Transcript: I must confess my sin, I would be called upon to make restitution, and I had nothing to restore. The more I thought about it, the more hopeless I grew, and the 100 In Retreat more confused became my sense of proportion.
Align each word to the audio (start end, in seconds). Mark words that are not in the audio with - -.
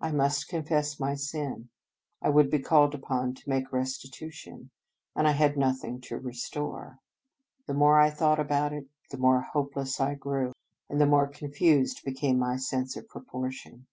I 0.00 0.12
must 0.12 0.48
confess 0.48 0.98
my 0.98 1.14
sin, 1.14 1.68
I 2.22 2.30
would 2.30 2.48
be 2.50 2.58
called 2.58 2.94
upon 2.94 3.34
to 3.34 3.48
make 3.50 3.70
restitution, 3.70 4.70
and 5.14 5.28
I 5.28 5.32
had 5.32 5.58
nothing 5.58 6.00
to 6.06 6.16
restore. 6.16 7.00
The 7.66 7.74
more 7.74 8.00
I 8.00 8.08
thought 8.08 8.40
about 8.40 8.72
it, 8.72 8.86
the 9.10 9.18
more 9.18 9.42
hopeless 9.42 10.00
I 10.00 10.14
grew, 10.14 10.52
and 10.88 10.98
the 10.98 11.04
100 11.04 11.04
In 11.04 11.10
Retreat 11.10 11.10
more 11.10 11.26
confused 11.28 12.00
became 12.02 12.38
my 12.38 12.56
sense 12.56 12.96
of 12.96 13.10
proportion. 13.10 13.84